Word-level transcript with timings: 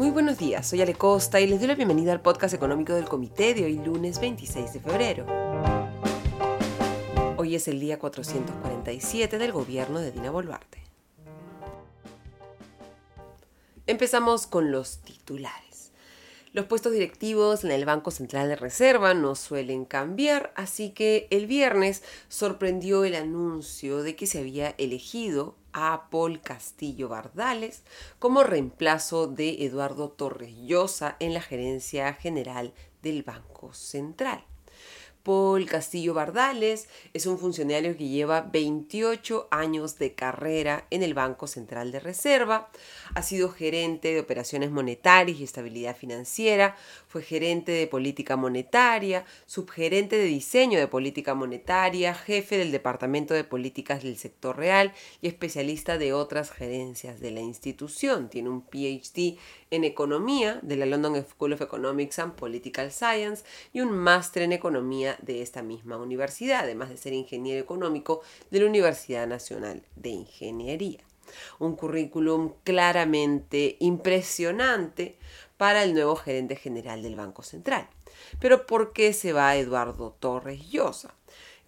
Muy 0.00 0.08
buenos 0.08 0.38
días, 0.38 0.66
soy 0.66 0.80
Ale 0.80 0.94
Costa 0.94 1.42
y 1.42 1.46
les 1.46 1.58
doy 1.58 1.68
la 1.68 1.74
bienvenida 1.74 2.12
al 2.12 2.22
podcast 2.22 2.54
económico 2.54 2.94
del 2.94 3.04
Comité 3.04 3.52
de 3.52 3.66
hoy 3.66 3.76
lunes 3.76 4.18
26 4.18 4.72
de 4.72 4.80
febrero. 4.80 5.26
Hoy 7.36 7.54
es 7.54 7.68
el 7.68 7.78
día 7.78 7.98
447 7.98 9.36
del 9.36 9.52
gobierno 9.52 10.00
de 10.00 10.10
Dina 10.10 10.30
Boluarte. 10.30 10.82
Empezamos 13.86 14.46
con 14.46 14.72
los 14.72 15.00
titulares. 15.00 15.92
Los 16.54 16.64
puestos 16.64 16.92
directivos 16.92 17.62
en 17.64 17.70
el 17.70 17.84
Banco 17.84 18.10
Central 18.10 18.48
de 18.48 18.56
Reserva 18.56 19.12
no 19.12 19.34
suelen 19.34 19.84
cambiar, 19.84 20.50
así 20.56 20.92
que 20.92 21.28
el 21.28 21.46
viernes 21.46 22.02
sorprendió 22.30 23.04
el 23.04 23.16
anuncio 23.16 24.02
de 24.02 24.16
que 24.16 24.26
se 24.26 24.38
había 24.38 24.70
elegido 24.78 25.56
a 25.72 26.08
Paul 26.10 26.40
Castillo 26.40 27.08
Bardales 27.08 27.82
como 28.18 28.42
reemplazo 28.42 29.26
de 29.26 29.64
Eduardo 29.64 30.10
Torres 30.10 30.54
Llosa 30.56 31.16
en 31.20 31.34
la 31.34 31.40
gerencia 31.40 32.12
general 32.14 32.72
del 33.02 33.22
Banco 33.22 33.72
Central. 33.72 34.44
Paul 35.22 35.66
Castillo 35.66 36.14
Bardales 36.14 36.88
es 37.12 37.26
un 37.26 37.38
funcionario 37.38 37.96
que 37.96 38.08
lleva 38.08 38.40
28 38.40 39.48
años 39.50 39.98
de 39.98 40.14
carrera 40.14 40.86
en 40.90 41.02
el 41.02 41.14
Banco 41.14 41.46
Central 41.46 41.92
de 41.92 42.00
Reserva. 42.00 42.70
Ha 43.14 43.22
sido 43.22 43.50
gerente 43.50 44.14
de 44.14 44.20
operaciones 44.20 44.70
monetarias 44.70 45.38
y 45.38 45.44
estabilidad 45.44 45.96
financiera, 45.96 46.76
fue 47.06 47.22
gerente 47.22 47.72
de 47.72 47.86
política 47.86 48.36
monetaria, 48.36 49.24
subgerente 49.46 50.16
de 50.16 50.24
diseño 50.24 50.78
de 50.78 50.88
política 50.88 51.34
monetaria, 51.34 52.14
jefe 52.14 52.56
del 52.56 52.72
Departamento 52.72 53.34
de 53.34 53.44
Políticas 53.44 54.02
del 54.02 54.16
Sector 54.16 54.56
Real 54.56 54.92
y 55.20 55.28
especialista 55.28 55.98
de 55.98 56.12
otras 56.12 56.50
gerencias 56.50 57.20
de 57.20 57.30
la 57.30 57.40
institución. 57.40 58.30
Tiene 58.30 58.48
un 58.48 58.62
PhD 58.62 59.38
en 59.70 59.84
economía 59.84 60.58
de 60.62 60.76
la 60.76 60.86
London 60.86 61.24
School 61.28 61.52
of 61.52 61.62
Economics 61.62 62.18
and 62.18 62.34
Political 62.34 62.90
Science 62.90 63.44
y 63.72 63.80
un 63.80 63.92
máster 63.92 64.42
en 64.42 64.52
economía 64.52 65.16
de 65.22 65.42
esta 65.42 65.62
misma 65.62 65.96
universidad, 65.96 66.64
además 66.64 66.88
de 66.88 66.96
ser 66.96 67.12
ingeniero 67.12 67.60
económico 67.60 68.22
de 68.50 68.60
la 68.60 68.66
Universidad 68.66 69.26
Nacional 69.26 69.82
de 69.96 70.10
Ingeniería. 70.10 71.00
Un 71.58 71.76
currículum 71.76 72.54
claramente 72.64 73.76
impresionante 73.78 75.16
para 75.56 75.84
el 75.84 75.94
nuevo 75.94 76.16
gerente 76.16 76.56
general 76.56 77.02
del 77.02 77.16
Banco 77.16 77.42
Central. 77.42 77.88
Pero 78.40 78.66
¿por 78.66 78.92
qué 78.92 79.12
se 79.12 79.32
va 79.32 79.56
Eduardo 79.56 80.16
Torres 80.18 80.68
Llosa? 80.70 81.14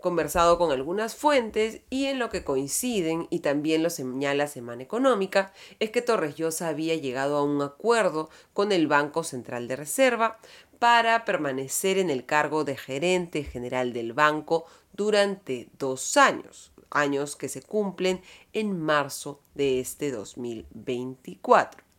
Conversado 0.02 0.58
con 0.58 0.70
algunas 0.70 1.16
fuentes 1.16 1.80
y 1.88 2.06
en 2.06 2.18
lo 2.18 2.28
que 2.28 2.44
coinciden 2.44 3.26
y 3.30 3.38
también 3.38 3.82
lo 3.82 3.88
señala 3.88 4.46
Semana 4.46 4.82
Económica 4.82 5.52
es 5.80 5.90
que 5.90 6.02
Torres 6.02 6.34
Llosa 6.36 6.68
había 6.68 6.94
llegado 6.96 7.38
a 7.38 7.42
un 7.42 7.62
acuerdo 7.62 8.28
con 8.52 8.72
el 8.72 8.86
Banco 8.86 9.24
Central 9.24 9.68
de 9.68 9.76
Reserva 9.76 10.38
para 10.78 11.24
permanecer 11.24 11.96
en 11.96 12.10
el 12.10 12.26
cargo 12.26 12.64
de 12.64 12.76
gerente 12.76 13.44
general 13.44 13.92
del 13.92 14.12
banco 14.12 14.66
durante 14.92 15.68
dos 15.78 16.16
años, 16.16 16.72
años 16.90 17.36
que 17.36 17.48
se 17.48 17.62
cumplen 17.62 18.20
en 18.52 18.78
marzo 18.78 19.40
de 19.54 19.80
este 19.80 20.10
2024. 20.10 21.91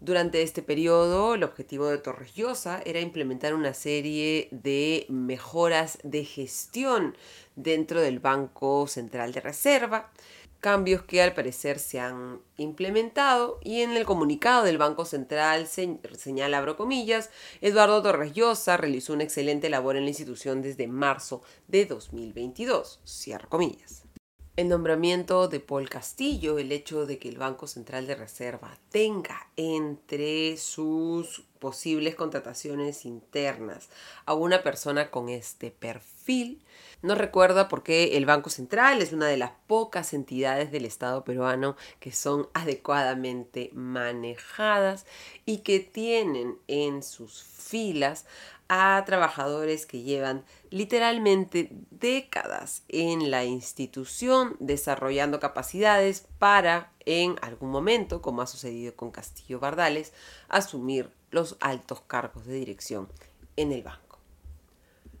Durante 0.00 0.42
este 0.42 0.62
periodo, 0.62 1.34
el 1.34 1.44
objetivo 1.44 1.86
de 1.86 1.98
Torres 1.98 2.32
era 2.84 3.00
implementar 3.00 3.54
una 3.54 3.74
serie 3.74 4.48
de 4.50 5.06
mejoras 5.08 5.98
de 6.02 6.24
gestión 6.24 7.16
dentro 7.56 8.00
del 8.00 8.18
Banco 8.18 8.86
Central 8.86 9.32
de 9.32 9.40
Reserva, 9.40 10.10
cambios 10.64 11.02
que 11.02 11.20
al 11.20 11.34
parecer 11.34 11.78
se 11.78 12.00
han 12.00 12.40
implementado 12.56 13.60
y 13.62 13.82
en 13.82 13.90
el 13.90 14.06
comunicado 14.06 14.64
del 14.64 14.78
Banco 14.78 15.04
Central 15.04 15.66
señala, 15.66 16.56
abro 16.56 16.78
comillas, 16.78 17.28
Eduardo 17.60 18.02
Torres 18.02 18.32
realizó 18.34 19.12
una 19.12 19.24
excelente 19.24 19.68
labor 19.68 19.96
en 19.96 20.04
la 20.04 20.08
institución 20.08 20.62
desde 20.62 20.86
marzo 20.86 21.42
de 21.68 21.84
2022, 21.84 23.00
cierro 23.04 23.50
comillas. 23.50 24.03
El 24.56 24.68
nombramiento 24.68 25.48
de 25.48 25.58
Paul 25.58 25.88
Castillo, 25.88 26.60
el 26.60 26.70
hecho 26.70 27.06
de 27.06 27.18
que 27.18 27.28
el 27.28 27.38
Banco 27.38 27.66
Central 27.66 28.06
de 28.06 28.14
Reserva 28.14 28.78
tenga 28.88 29.48
entre 29.56 30.56
sus 30.58 31.42
posibles 31.58 32.14
contrataciones 32.14 33.04
internas 33.04 33.88
a 34.26 34.34
una 34.34 34.62
persona 34.62 35.10
con 35.10 35.28
este 35.28 35.72
perfil, 35.72 36.62
nos 37.02 37.18
recuerda 37.18 37.66
por 37.66 37.82
qué 37.82 38.16
el 38.16 38.26
Banco 38.26 38.48
Central 38.48 39.02
es 39.02 39.12
una 39.12 39.26
de 39.26 39.38
las 39.38 39.50
pocas 39.66 40.14
entidades 40.14 40.70
del 40.70 40.84
Estado 40.84 41.24
peruano 41.24 41.76
que 41.98 42.12
son 42.12 42.48
adecuadamente 42.54 43.70
manejadas 43.74 45.04
y 45.46 45.58
que 45.58 45.80
tienen 45.80 46.58
en 46.68 47.02
sus 47.02 47.42
filas 47.42 48.24
a 48.68 49.02
trabajadores 49.06 49.86
que 49.86 50.02
llevan 50.02 50.44
literalmente 50.70 51.70
décadas 51.90 52.82
en 52.88 53.30
la 53.30 53.44
institución 53.44 54.56
desarrollando 54.58 55.40
capacidades 55.40 56.26
para 56.38 56.92
en 57.06 57.36
algún 57.42 57.70
momento, 57.70 58.22
como 58.22 58.42
ha 58.42 58.46
sucedido 58.46 58.94
con 58.94 59.10
Castillo 59.10 59.60
Bardales, 59.60 60.12
asumir 60.48 61.10
los 61.30 61.56
altos 61.60 62.00
cargos 62.02 62.46
de 62.46 62.54
dirección 62.54 63.08
en 63.56 63.72
el 63.72 63.82
banco. 63.82 64.18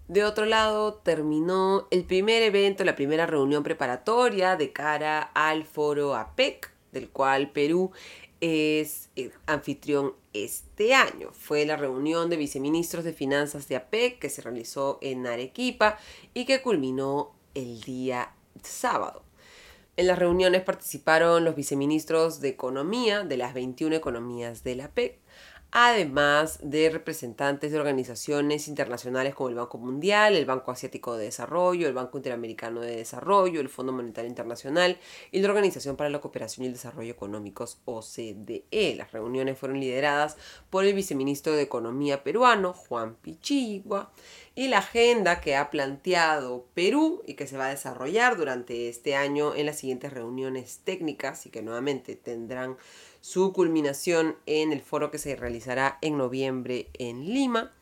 De 0.08 0.24
otro 0.24 0.44
lado, 0.44 0.94
terminó 0.94 1.88
el 1.90 2.04
primer 2.04 2.42
evento, 2.42 2.84
la 2.84 2.94
primera 2.94 3.26
reunión 3.26 3.62
preparatoria 3.62 4.56
de 4.56 4.72
cara 4.72 5.22
al 5.34 5.64
foro 5.64 6.14
APEC, 6.14 6.70
del 6.92 7.08
cual 7.08 7.50
Perú 7.50 7.90
es 8.40 9.08
eh, 9.16 9.30
anfitrión 9.46 10.14
este 10.34 10.94
año. 10.94 11.30
Fue 11.32 11.64
la 11.64 11.76
reunión 11.76 12.28
de 12.28 12.36
viceministros 12.36 13.04
de 13.04 13.14
finanzas 13.14 13.68
de 13.68 13.76
APEC 13.76 14.18
que 14.18 14.28
se 14.28 14.42
realizó 14.42 14.98
en 15.00 15.26
Arequipa 15.26 15.98
y 16.34 16.44
que 16.44 16.60
culminó 16.60 17.32
el 17.54 17.80
día 17.80 18.34
sábado. 18.62 19.22
En 19.96 20.08
las 20.08 20.18
reuniones 20.18 20.62
participaron 20.62 21.44
los 21.44 21.54
viceministros 21.54 22.40
de 22.40 22.48
Economía 22.48 23.22
de 23.22 23.36
las 23.36 23.54
21 23.54 23.94
economías 23.94 24.64
de 24.64 24.74
la 24.74 24.86
APEC, 24.86 25.18
además 25.76 26.60
de 26.62 26.88
representantes 26.88 27.72
de 27.72 27.80
organizaciones 27.80 28.68
internacionales 28.68 29.34
como 29.34 29.48
el 29.48 29.56
Banco 29.56 29.76
Mundial, 29.76 30.36
el 30.36 30.46
Banco 30.46 30.70
Asiático 30.70 31.16
de 31.16 31.24
Desarrollo, 31.24 31.88
el 31.88 31.94
Banco 31.94 32.16
Interamericano 32.16 32.80
de 32.80 32.94
Desarrollo, 32.94 33.60
el 33.60 33.68
Fondo 33.68 33.92
Monetario 33.92 34.28
Internacional 34.28 35.00
y 35.32 35.40
la 35.40 35.48
Organización 35.48 35.96
para 35.96 36.10
la 36.10 36.20
Cooperación 36.20 36.62
y 36.62 36.68
el 36.68 36.74
Desarrollo 36.74 37.10
Económicos 37.10 37.80
OCDE. 37.86 38.94
Las 38.96 39.10
reuniones 39.10 39.58
fueron 39.58 39.80
lideradas 39.80 40.36
por 40.70 40.84
el 40.84 40.94
viceministro 40.94 41.54
de 41.54 41.62
Economía 41.62 42.22
peruano, 42.22 42.72
Juan 42.72 43.16
Pichigua, 43.16 44.12
y 44.54 44.68
la 44.68 44.78
agenda 44.78 45.40
que 45.40 45.56
ha 45.56 45.70
planteado 45.70 46.66
Perú 46.74 47.24
y 47.26 47.34
que 47.34 47.48
se 47.48 47.56
va 47.56 47.66
a 47.66 47.70
desarrollar 47.70 48.36
durante 48.36 48.88
este 48.88 49.16
año 49.16 49.56
en 49.56 49.66
las 49.66 49.80
siguientes 49.80 50.12
reuniones 50.12 50.82
técnicas 50.84 51.46
y 51.46 51.50
que 51.50 51.62
nuevamente 51.62 52.14
tendrán 52.14 52.76
su 53.24 53.54
culminación 53.54 54.36
en 54.44 54.70
el 54.70 54.82
foro 54.82 55.10
que 55.10 55.16
se 55.16 55.34
realizará 55.34 55.96
en 56.02 56.18
noviembre 56.18 56.88
en 56.92 57.24
Lima. 57.24 57.72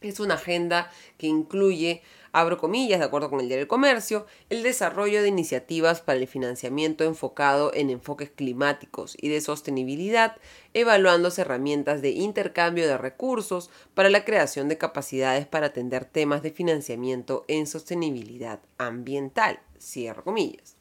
Es 0.00 0.18
una 0.18 0.34
agenda 0.34 0.90
que 1.18 1.28
incluye, 1.28 2.02
abro 2.32 2.58
comillas, 2.58 2.98
de 2.98 3.04
acuerdo 3.04 3.30
con 3.30 3.38
el 3.38 3.46
Diario 3.46 3.60
del 3.60 3.68
Comercio, 3.68 4.26
el 4.50 4.64
desarrollo 4.64 5.22
de 5.22 5.28
iniciativas 5.28 6.00
para 6.00 6.18
el 6.18 6.26
financiamiento 6.26 7.04
enfocado 7.04 7.72
en 7.72 7.90
enfoques 7.90 8.30
climáticos 8.30 9.16
y 9.20 9.28
de 9.28 9.40
sostenibilidad, 9.40 10.36
evaluando 10.74 11.28
herramientas 11.36 12.02
de 12.02 12.10
intercambio 12.10 12.88
de 12.88 12.98
recursos 12.98 13.70
para 13.94 14.10
la 14.10 14.24
creación 14.24 14.68
de 14.68 14.78
capacidades 14.78 15.46
para 15.46 15.66
atender 15.66 16.06
temas 16.06 16.42
de 16.42 16.50
financiamiento 16.50 17.44
en 17.46 17.68
sostenibilidad 17.68 18.58
ambiental. 18.78 19.60
Cierro 19.78 20.24
comillas. 20.24 20.74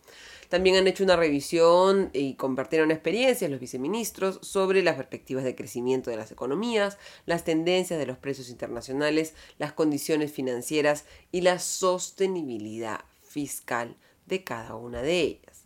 También 0.52 0.76
han 0.76 0.88
hecho 0.88 1.06
una 1.06 1.16
revisión 1.16 2.10
y 2.12 2.34
compartieron 2.34 2.92
experiencias 2.92 3.50
los 3.50 3.62
viceministros 3.62 4.38
sobre 4.42 4.84
las 4.84 4.96
perspectivas 4.96 5.46
de 5.46 5.56
crecimiento 5.56 6.09
de 6.09 6.18
las 6.18 6.30
economías, 6.30 6.98
las 7.26 7.46
tendencias 7.46 7.98
de 7.98 8.06
los 8.06 8.18
precios 8.18 8.50
internacionales, 8.50 9.34
las 9.59 9.72
condiciones 9.72 10.34
financieras 10.34 11.06
y 11.32 11.40
la 11.40 11.58
sostenibilidad 11.58 13.00
fiscal 13.22 13.96
de 14.26 14.44
cada 14.44 14.76
una 14.76 15.02
de 15.02 15.22
ellas. 15.22 15.64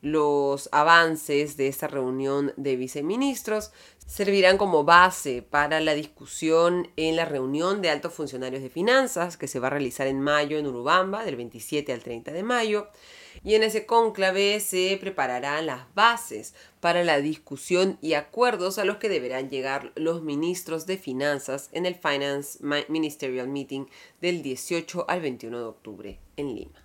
Los 0.00 0.70
avances 0.72 1.58
de 1.58 1.68
esta 1.68 1.86
reunión 1.86 2.54
de 2.56 2.76
viceministros 2.76 3.72
servirán 4.06 4.56
como 4.56 4.84
base 4.84 5.42
para 5.42 5.80
la 5.80 5.92
discusión 5.92 6.88
en 6.96 7.16
la 7.16 7.26
reunión 7.26 7.82
de 7.82 7.90
altos 7.90 8.14
funcionarios 8.14 8.62
de 8.62 8.70
finanzas 8.70 9.36
que 9.36 9.48
se 9.48 9.60
va 9.60 9.66
a 9.66 9.72
realizar 9.72 10.06
en 10.06 10.22
mayo 10.22 10.56
en 10.56 10.66
Urubamba, 10.66 11.26
del 11.26 11.36
27 11.36 11.92
al 11.92 12.02
30 12.02 12.32
de 12.32 12.42
mayo 12.42 12.88
y 13.44 13.54
en 13.54 13.62
ese 13.62 13.84
cónclave 13.84 14.58
se 14.58 14.96
prepararán 14.98 15.66
las 15.66 15.94
bases 15.94 16.54
para 16.80 17.04
la 17.04 17.20
discusión 17.20 17.98
y 18.00 18.14
acuerdos 18.14 18.78
a 18.78 18.86
los 18.86 18.96
que 18.96 19.10
deberán 19.10 19.50
llegar 19.50 19.92
los 19.94 20.22
ministros 20.22 20.86
de 20.86 20.96
finanzas 20.96 21.68
en 21.72 21.84
el 21.84 21.94
Finance 21.94 22.58
Ministerial 22.88 23.48
Meeting 23.48 23.86
del 24.20 24.42
18 24.42 25.04
al 25.08 25.20
21 25.20 25.58
de 25.58 25.64
octubre 25.64 26.20
en 26.36 26.54
Lima. 26.54 26.84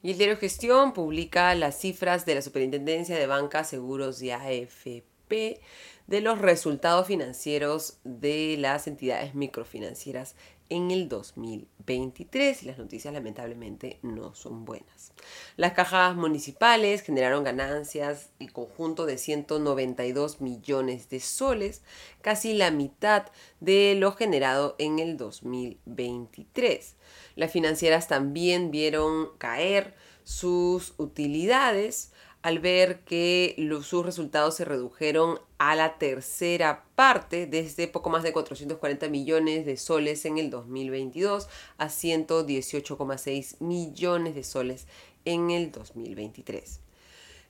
Y 0.00 0.12
el 0.12 0.18
diario 0.18 0.36
Gestión 0.36 0.92
publica 0.92 1.52
las 1.56 1.80
cifras 1.80 2.24
de 2.24 2.36
la 2.36 2.42
Superintendencia 2.42 3.18
de 3.18 3.26
Banca, 3.26 3.64
Seguros 3.64 4.22
y 4.22 4.30
AFP 4.30 5.60
de 6.06 6.20
los 6.20 6.38
resultados 6.38 7.08
financieros 7.08 7.98
de 8.04 8.56
las 8.58 8.86
entidades 8.86 9.34
microfinancieras 9.34 10.36
en 10.70 10.90
el 10.90 11.08
2023 11.08 12.62
y 12.62 12.66
las 12.66 12.78
noticias 12.78 13.14
lamentablemente 13.14 13.98
no 14.02 14.34
son 14.34 14.64
buenas. 14.64 15.12
Las 15.56 15.72
cajas 15.72 16.14
municipales 16.16 17.02
generaron 17.02 17.44
ganancias 17.44 18.30
en 18.38 18.48
conjunto 18.48 19.06
de 19.06 19.18
192 19.18 20.40
millones 20.40 21.08
de 21.08 21.20
soles, 21.20 21.82
casi 22.20 22.54
la 22.54 22.70
mitad 22.70 23.26
de 23.60 23.94
lo 23.98 24.12
generado 24.12 24.76
en 24.78 24.98
el 24.98 25.16
2023. 25.16 26.96
Las 27.36 27.52
financieras 27.52 28.08
también 28.08 28.70
vieron 28.70 29.30
caer 29.38 29.94
sus 30.24 30.94
utilidades 30.98 32.12
al 32.42 32.58
ver 32.58 33.00
que 33.00 33.56
sus 33.82 34.04
resultados 34.04 34.56
se 34.56 34.64
redujeron 34.64 35.40
a 35.58 35.74
la 35.74 35.98
tercera 35.98 36.84
parte, 36.94 37.46
desde 37.46 37.88
poco 37.88 38.10
más 38.10 38.22
de 38.22 38.32
440 38.32 39.08
millones 39.08 39.66
de 39.66 39.76
soles 39.76 40.24
en 40.24 40.38
el 40.38 40.50
2022 40.50 41.48
a 41.78 41.86
118,6 41.86 43.60
millones 43.60 44.34
de 44.34 44.44
soles 44.44 44.86
en 45.24 45.50
el 45.50 45.72
2023. 45.72 46.80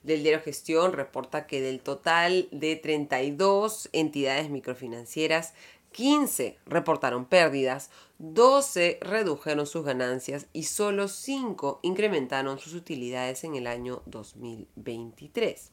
Del 0.03 0.23
diario 0.23 0.41
Gestión 0.41 0.93
reporta 0.93 1.45
que 1.45 1.61
del 1.61 1.81
total 1.81 2.47
de 2.51 2.75
32 2.77 3.89
entidades 3.91 4.49
microfinancieras, 4.49 5.53
15 5.91 6.57
reportaron 6.65 7.25
pérdidas, 7.25 7.89
12 8.19 8.99
redujeron 9.01 9.65
sus 9.65 9.83
ganancias 9.83 10.47
y 10.53 10.63
solo 10.63 11.07
5 11.07 11.79
incrementaron 11.83 12.59
sus 12.59 12.73
utilidades 12.73 13.43
en 13.43 13.55
el 13.55 13.67
año 13.67 14.01
2023. 14.05 15.71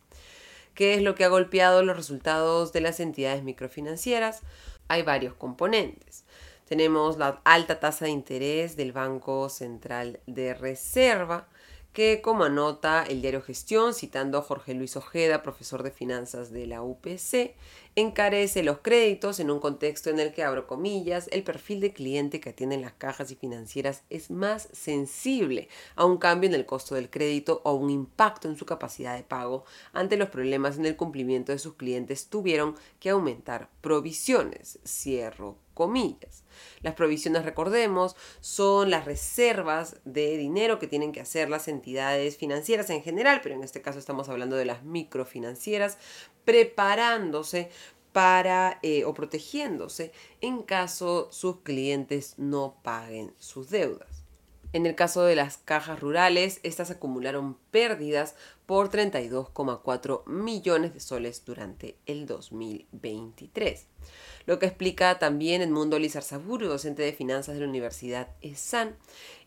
¿Qué 0.77 0.93
es 0.93 1.03
lo 1.03 1.15
que 1.15 1.25
ha 1.25 1.29
golpeado 1.29 1.83
los 1.83 1.97
resultados 1.97 2.71
de 2.75 2.83
las 2.83 3.01
entidades 3.01 3.43
microfinancieras? 3.43 4.43
Hay 4.89 5.03
varios 5.03 5.33
componentes. 5.33 6.25
Tenemos 6.67 7.17
la 7.17 7.41
alta 7.45 7.81
tasa 7.81 8.05
de 8.05 8.11
interés 8.11 8.77
del 8.77 8.93
Banco 8.93 9.49
Central 9.49 10.21
de 10.27 10.53
Reserva, 10.53 11.49
que 11.97 12.21
como 12.21 12.45
anota 12.45 13.05
el 13.05 13.23
diario 13.23 13.41
Gestión, 13.41 13.95
citando 13.95 14.37
a 14.37 14.43
Jorge 14.43 14.75
Luis 14.75 14.99
Ojeda, 14.99 15.43
profesor 15.43 15.83
de 15.83 15.91
finanzas 15.91 16.51
de 16.51 16.67
la 16.67 16.83
UPC, 16.83 17.55
encarece 17.95 18.63
los 18.63 18.81
créditos 18.81 19.41
en 19.41 19.51
un 19.51 19.61
contexto 19.61 20.11
en 20.11 20.21
el 20.21 20.35
que, 20.35 20.45
abro 20.45 20.67
comillas, 20.67 21.27
el 21.33 21.43
perfil 21.43 21.81
de 21.81 21.95
cliente 21.95 22.39
que 22.39 22.51
atienden 22.51 22.83
las 22.83 22.93
cajas 22.93 23.31
y 23.31 23.35
financieras 23.35 24.03
es 24.11 24.31
más 24.31 24.69
sensible 24.75 25.71
a 25.95 26.05
un 26.05 26.19
cambio 26.19 26.51
en 26.51 26.55
el 26.55 26.67
costo 26.67 26.95
del 26.95 27.09
crédito 27.09 27.63
o 27.65 27.73
un 27.73 27.89
impacto 27.89 28.47
en 28.47 28.59
su 28.59 28.67
capacidad 28.67 29.17
de 29.17 29.23
pago 29.23 29.65
ante 29.95 30.19
los 30.19 30.29
problemas 30.29 30.77
en 30.77 30.85
el 30.85 30.97
cumplimiento 30.97 31.53
de 31.53 31.59
sus 31.59 31.77
clientes 31.77 32.29
tuvieron 32.29 32.75
que 33.01 33.09
aumentar 33.09 33.71
provisiones. 33.81 34.81
Cierro 34.85 35.57
comillas. 35.77 36.43
Las 36.81 36.95
provisiones, 36.95 37.45
recordemos, 37.45 38.17
son 38.41 38.91
las 38.91 39.05
reservas 39.05 40.01
de 40.07 40.39
dinero 40.39 40.79
que 40.79 40.89
tienen 40.89 41.13
que 41.13 41.21
hacer 41.21 41.51
las 41.51 41.69
entidades 41.69 42.39
financieras 42.39 42.89
en 42.89 43.03
general, 43.03 43.41
pero 43.43 43.55
en 43.55 43.63
este 43.63 43.83
caso 43.83 43.99
estamos 43.99 44.31
hablando 44.31 44.57
de 44.57 44.65
las 44.65 44.85
microfinancieras, 44.85 45.99
preparándose 46.47 47.69
para 48.13 48.79
eh, 48.83 49.05
o 49.05 49.13
protegiéndose 49.13 50.11
en 50.41 50.63
caso 50.63 51.29
sus 51.31 51.59
clientes 51.59 52.35
no 52.39 52.79
paguen 52.83 53.35
sus 53.39 53.69
deudas. 53.69 54.17
En 54.73 54.87
el 54.87 54.95
caso 54.95 55.23
de 55.25 55.37
las 55.37 55.59
cajas 55.59 56.01
rurales, 56.01 56.61
estas 56.63 56.91
acumularon 56.91 57.57
pérdidas 57.71 58.35
por 58.67 58.91
32,4 58.91 60.27
millones 60.27 60.95
de 60.95 61.01
soles 61.01 61.45
durante 61.45 61.97
el 62.07 62.27
2023. 62.27 63.87
Lo 64.47 64.59
que 64.59 64.67
explica 64.67 65.19
también 65.19 65.61
Edmundo 65.61 65.99
Lizarzaburu, 65.99 66.69
docente 66.69 67.03
de 67.03 67.13
finanzas 67.13 67.55
de 67.55 67.61
la 67.63 67.69
Universidad 67.69 68.29
ESAN, 68.41 68.97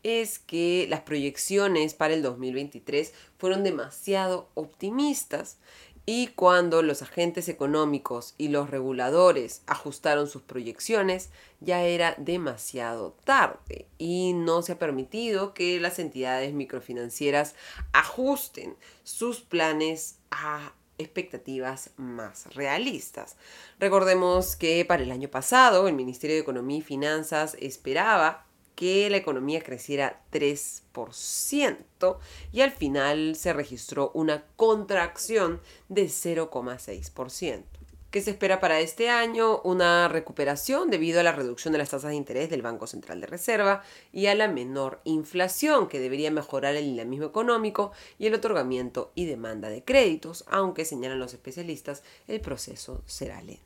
es 0.04 0.40
que 0.40 0.88
las 0.90 1.02
proyecciones 1.02 1.94
para 1.94 2.14
el 2.14 2.22
2023 2.22 3.14
fueron 3.38 3.64
demasiado 3.64 4.50
optimistas 4.54 5.58
y 6.06 6.28
cuando 6.30 6.82
los 6.82 7.02
agentes 7.02 7.50
económicos 7.50 8.34
y 8.38 8.48
los 8.48 8.72
reguladores 8.72 9.62
ajustaron 9.68 10.28
sus 10.28 10.42
proyecciones, 10.42 11.30
ya 11.60 11.84
era 11.84 12.16
demasiado 12.18 13.16
tarde 13.26 13.86
y 14.00 14.34
no 14.34 14.64
se 14.64 14.72
ha 14.72 14.80
permitido 14.80 15.54
que 15.54 15.80
las 15.80 16.00
entidades 16.00 16.54
microfinancieras 16.54 17.54
ajusten 17.94 18.76
sus 19.04 19.42
planes 19.42 20.18
a 20.32 20.74
expectativas 21.00 21.92
más 21.98 22.54
realistas. 22.54 23.38
Recordemos 23.80 24.56
que 24.56 24.86
para 24.86 25.02
el 25.02 25.12
año 25.12 25.30
pasado 25.30 25.88
el 25.88 25.96
Ministerio 25.96 26.36
de 26.36 26.42
Economía 26.42 26.78
y 26.78 26.82
Finanzas 26.82 27.58
esperaba 27.60 28.46
que 28.76 29.10
la 29.10 29.18
economía 29.18 29.62
creciera 29.62 30.22
3% 30.32 32.18
y 32.54 32.62
al 32.62 32.72
final 32.72 33.36
se 33.36 33.52
registró 33.52 34.12
una 34.14 34.46
contracción 34.56 35.60
de 35.90 36.06
0,6%. 36.06 37.79
¿Qué 38.12 38.22
se 38.22 38.32
espera 38.32 38.60
para 38.60 38.80
este 38.80 39.12
año? 39.12 39.62
Una 39.62 40.08
recuperación 40.08 40.90
debido 40.90 41.20
a 41.20 41.24
la 41.24 41.32
reducción 41.32 41.74
de 41.74 41.78
las 41.78 41.92
tasas 41.92 42.10
de 42.10 42.16
interés 42.16 42.50
del 42.50 42.64
Banco 42.64 42.88
Central 42.88 43.22
de 43.22 43.28
Reserva 43.28 43.84
y 44.12 44.26
a 44.26 44.34
la 44.34 44.48
menor 44.48 45.00
inflación 45.04 45.88
que 45.88 46.00
debería 46.00 46.32
mejorar 46.32 46.76
el 46.76 46.86
dinamismo 46.86 47.28
económico 47.28 47.92
y 48.18 48.26
el 48.26 48.34
otorgamiento 48.34 49.12
y 49.14 49.26
demanda 49.26 49.70
de 49.70 49.84
créditos, 49.84 50.44
aunque 50.48 50.86
señalan 50.86 51.20
los 51.20 51.36
especialistas, 51.36 52.02
el 52.28 52.42
proceso 52.42 53.04
será 53.06 53.44
lento. 53.44 53.62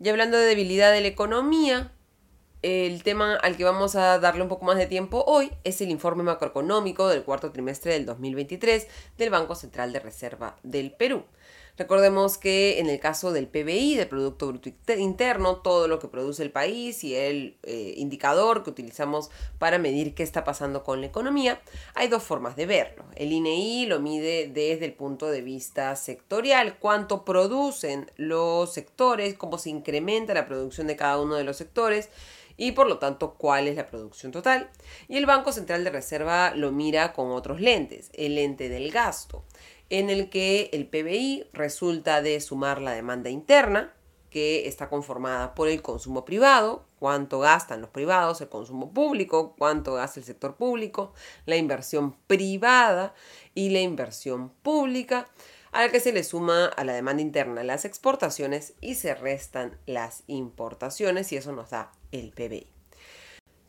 Y 0.00 0.10
hablando 0.10 0.36
de 0.36 0.44
debilidad 0.44 0.92
de 0.92 1.00
la 1.00 1.08
economía, 1.08 1.92
el 2.60 3.02
tema 3.02 3.36
al 3.36 3.56
que 3.56 3.64
vamos 3.64 3.96
a 3.96 4.18
darle 4.18 4.42
un 4.42 4.50
poco 4.50 4.66
más 4.66 4.76
de 4.76 4.86
tiempo 4.86 5.24
hoy 5.26 5.50
es 5.64 5.80
el 5.80 5.88
informe 5.88 6.24
macroeconómico 6.24 7.08
del 7.08 7.22
cuarto 7.22 7.50
trimestre 7.52 7.94
del 7.94 8.04
2023 8.04 8.86
del 9.16 9.30
Banco 9.30 9.54
Central 9.54 9.94
de 9.94 10.00
Reserva 10.00 10.56
del 10.62 10.92
Perú. 10.92 11.24
Recordemos 11.78 12.36
que 12.36 12.80
en 12.80 12.90
el 12.90 13.00
caso 13.00 13.32
del 13.32 13.48
PBI, 13.48 13.96
del 13.96 14.06
Producto 14.06 14.48
Bruto 14.48 14.70
Interno, 14.94 15.56
todo 15.56 15.88
lo 15.88 15.98
que 15.98 16.06
produce 16.06 16.42
el 16.42 16.50
país 16.50 17.02
y 17.02 17.14
el 17.14 17.56
eh, 17.62 17.94
indicador 17.96 18.62
que 18.62 18.70
utilizamos 18.70 19.30
para 19.58 19.78
medir 19.78 20.14
qué 20.14 20.22
está 20.22 20.44
pasando 20.44 20.84
con 20.84 21.00
la 21.00 21.06
economía, 21.06 21.62
hay 21.94 22.08
dos 22.08 22.22
formas 22.22 22.56
de 22.56 22.66
verlo. 22.66 23.04
El 23.16 23.32
INEI 23.32 23.86
lo 23.86 24.00
mide 24.00 24.48
desde 24.48 24.84
el 24.84 24.92
punto 24.92 25.28
de 25.28 25.40
vista 25.40 25.96
sectorial, 25.96 26.78
cuánto 26.78 27.24
producen 27.24 28.10
los 28.16 28.72
sectores, 28.74 29.34
cómo 29.34 29.56
se 29.56 29.70
incrementa 29.70 30.34
la 30.34 30.46
producción 30.46 30.86
de 30.86 30.96
cada 30.96 31.18
uno 31.20 31.36
de 31.36 31.44
los 31.44 31.56
sectores 31.56 32.10
y 32.56 32.72
por 32.72 32.86
lo 32.86 32.98
tanto 32.98 33.34
cuál 33.34 33.66
es 33.66 33.76
la 33.76 33.86
producción 33.86 34.30
total. 34.30 34.70
Y 35.08 35.16
el 35.16 35.26
Banco 35.26 35.52
Central 35.52 35.84
de 35.84 35.90
Reserva 35.90 36.54
lo 36.54 36.70
mira 36.70 37.12
con 37.12 37.30
otros 37.30 37.60
lentes, 37.60 38.10
el 38.12 38.34
lente 38.34 38.68
del 38.68 38.90
gasto, 38.90 39.44
en 39.92 40.08
el 40.08 40.30
que 40.30 40.70
el 40.72 40.86
PBI 40.86 41.50
resulta 41.52 42.22
de 42.22 42.40
sumar 42.40 42.80
la 42.80 42.92
demanda 42.92 43.28
interna, 43.28 43.92
que 44.30 44.66
está 44.66 44.88
conformada 44.88 45.54
por 45.54 45.68
el 45.68 45.82
consumo 45.82 46.24
privado, 46.24 46.86
cuánto 46.98 47.40
gastan 47.40 47.82
los 47.82 47.90
privados, 47.90 48.40
el 48.40 48.48
consumo 48.48 48.94
público, 48.94 49.54
cuánto 49.58 49.92
gasta 49.92 50.18
el 50.18 50.24
sector 50.24 50.56
público, 50.56 51.12
la 51.44 51.56
inversión 51.56 52.16
privada 52.26 53.12
y 53.54 53.68
la 53.68 53.80
inversión 53.80 54.48
pública, 54.62 55.28
a 55.72 55.82
la 55.82 55.90
que 55.90 56.00
se 56.00 56.14
le 56.14 56.24
suma 56.24 56.68
a 56.68 56.84
la 56.84 56.94
demanda 56.94 57.20
interna 57.20 57.62
las 57.62 57.84
exportaciones 57.84 58.72
y 58.80 58.94
se 58.94 59.14
restan 59.14 59.76
las 59.84 60.22
importaciones 60.26 61.30
y 61.32 61.36
eso 61.36 61.52
nos 61.52 61.68
da 61.68 61.92
el 62.12 62.30
PBI. 62.30 62.81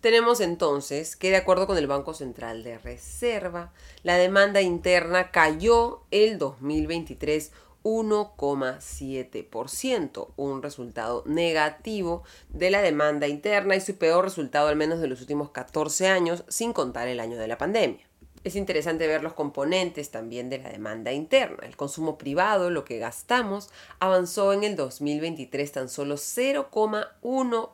Tenemos 0.04 0.40
entonces 0.42 1.16
que 1.16 1.30
de 1.30 1.38
acuerdo 1.38 1.66
con 1.66 1.78
el 1.78 1.88
Banco 1.88 2.14
Central 2.14 2.62
de 2.62 2.78
Reserva, 2.78 3.72
la 4.04 4.18
demanda 4.18 4.62
interna 4.62 5.32
cayó 5.32 6.02
el 6.12 6.38
2023 6.38 7.54
1,7%, 7.84 10.28
un 10.36 10.62
resultado 10.62 11.24
negativo 11.26 12.24
de 12.50 12.70
la 12.70 12.82
demanda 12.82 13.30
interna 13.30 13.78
y 13.78 13.80
su 13.80 13.96
peor 13.96 14.26
resultado 14.26 14.68
al 14.68 14.76
menos 14.76 15.00
de 15.00 15.08
los 15.08 15.22
últimos 15.22 15.52
14 15.52 16.10
años, 16.10 16.44
sin 16.50 16.74
contar 16.74 17.08
el 17.08 17.22
año 17.22 17.38
de 17.38 17.48
la 17.48 17.58
pandemia. 17.58 18.06
Es 18.44 18.58
interesante 18.58 19.08
ver 19.08 19.24
los 19.24 19.32
componentes 19.32 20.12
también 20.12 20.50
de 20.50 20.58
la 20.58 20.68
demanda 20.68 21.14
interna. 21.14 21.66
El 21.66 21.78
consumo 21.78 22.18
privado, 22.18 22.70
lo 22.70 22.84
que 22.84 23.00
gastamos, 23.00 23.70
avanzó 24.00 24.52
en 24.52 24.66
el 24.66 24.76
2023 24.76 25.72
tan 25.72 25.88
solo 25.88 26.16
0,1% 26.16 27.70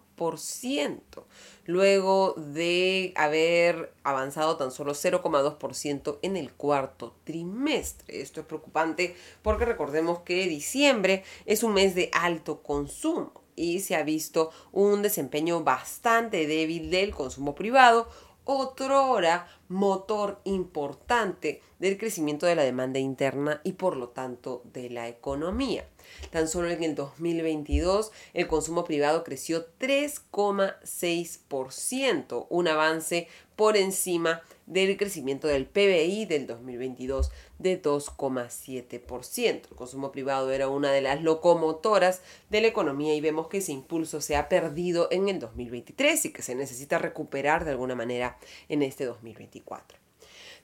luego 1.65 2.33
de 2.35 3.13
haber 3.15 3.93
avanzado 4.03 4.57
tan 4.57 4.71
solo 4.71 4.93
0,2% 4.93 6.19
en 6.21 6.37
el 6.37 6.51
cuarto 6.51 7.15
trimestre. 7.23 8.21
Esto 8.21 8.41
es 8.41 8.45
preocupante 8.45 9.15
porque 9.41 9.65
recordemos 9.65 10.19
que 10.19 10.47
diciembre 10.47 11.23
es 11.45 11.63
un 11.63 11.73
mes 11.73 11.95
de 11.95 12.09
alto 12.13 12.61
consumo 12.61 13.33
y 13.55 13.81
se 13.81 13.95
ha 13.95 14.03
visto 14.03 14.51
un 14.71 15.01
desempeño 15.01 15.63
bastante 15.63 16.47
débil 16.47 16.89
del 16.89 17.13
consumo 17.13 17.55
privado 17.55 18.07
otrora 18.51 19.47
motor 19.67 20.41
importante 20.43 21.61
del 21.77 21.99
crecimiento 21.99 22.47
de 22.47 22.55
la 22.55 22.63
demanda 22.63 22.97
interna 22.97 23.61
y 23.63 23.73
por 23.73 23.95
lo 23.95 24.09
tanto 24.09 24.63
de 24.73 24.89
la 24.89 25.07
economía. 25.07 25.87
Tan 26.31 26.47
solo 26.47 26.71
en 26.71 26.83
el 26.83 26.95
2022 26.95 28.11
el 28.33 28.47
consumo 28.47 28.85
privado 28.85 29.23
creció 29.23 29.67
3,6%, 29.79 32.47
un 32.49 32.67
avance 32.67 33.27
por 33.55 33.77
encima 33.77 34.41
del 34.69 34.97
crecimiento 34.97 35.47
del 35.47 35.65
PBI 35.65 36.25
del 36.25 36.47
2022 36.47 37.31
de 37.57 37.81
2,7%. 37.81 39.45
El 39.69 39.75
consumo 39.75 40.11
privado 40.11 40.51
era 40.51 40.69
una 40.69 40.91
de 40.91 41.01
las 41.01 41.21
locomotoras 41.21 42.21
de 42.49 42.61
la 42.61 42.67
economía 42.67 43.15
y 43.15 43.21
vemos 43.21 43.47
que 43.47 43.57
ese 43.57 43.71
impulso 43.71 44.21
se 44.21 44.35
ha 44.35 44.47
perdido 44.47 45.09
en 45.11 45.27
el 45.27 45.39
2023 45.39 46.25
y 46.25 46.31
que 46.31 46.43
se 46.43 46.55
necesita 46.55 46.99
recuperar 46.99 47.65
de 47.65 47.71
alguna 47.71 47.95
manera 47.95 48.37
en 48.69 48.83
este 48.83 49.05
2024. 49.05 50.08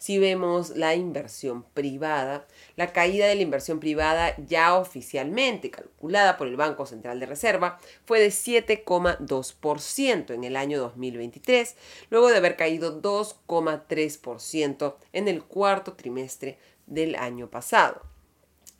Si 0.05 0.19
vemos 0.19 0.69
la 0.75 0.93
inversión 0.93 1.63
privada, 1.73 2.45
la 2.75 2.93
caída 2.93 3.25
de 3.25 3.33
la 3.33 3.41
inversión 3.41 3.79
privada 3.79 4.35
ya 4.37 4.75
oficialmente 4.75 5.71
calculada 5.71 6.37
por 6.37 6.47
el 6.47 6.57
Banco 6.57 6.85
Central 6.85 7.19
de 7.19 7.25
Reserva 7.25 7.79
fue 8.05 8.19
de 8.19 8.27
7,2% 8.27 10.31
en 10.31 10.43
el 10.43 10.57
año 10.57 10.79
2023, 10.79 11.75
luego 12.11 12.29
de 12.29 12.37
haber 12.37 12.55
caído 12.55 13.01
2,3% 13.01 14.93
en 15.11 15.27
el 15.27 15.43
cuarto 15.43 15.93
trimestre 15.93 16.59
del 16.85 17.15
año 17.15 17.49
pasado. 17.49 18.03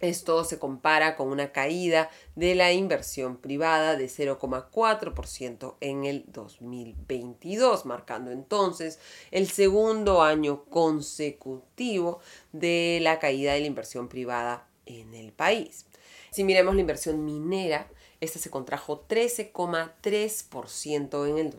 Esto 0.01 0.43
se 0.43 0.59
compara 0.59 1.15
con 1.15 1.29
una 1.29 1.53
caída 1.53 2.09
de 2.35 2.53
la 2.53 2.73
inversión 2.73 3.37
privada 3.37 3.95
de 3.95 4.07
0,4% 4.07 5.75
en 5.79 6.03
el 6.03 6.25
2022, 6.27 7.85
marcando 7.85 8.31
entonces 8.31 8.99
el 9.31 9.49
segundo 9.49 10.21
año 10.21 10.65
consecutivo 10.65 12.19
de 12.51 12.99
la 13.01 13.19
caída 13.19 13.53
de 13.53 13.61
la 13.61 13.67
inversión 13.67 14.09
privada 14.09 14.67
en 14.85 15.13
el 15.13 15.31
país. 15.31 15.85
Si 16.31 16.43
miremos 16.43 16.75
la 16.75 16.81
inversión 16.81 17.23
minera, 17.23 17.89
esta 18.19 18.39
se 18.39 18.49
contrajo 18.49 19.07
13,3% 19.07 21.29
en 21.29 21.37
el 21.37 21.51